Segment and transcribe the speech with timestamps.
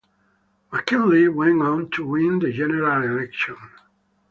[0.71, 3.55] McKinley went on to win the general election.